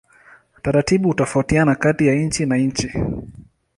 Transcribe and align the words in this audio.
Taratibu 0.61 1.07
hutofautiana 1.07 1.75
kati 1.75 2.07
ya 2.07 2.15
nchi 2.15 2.45
na 2.45 2.57
nchi. 2.57 2.91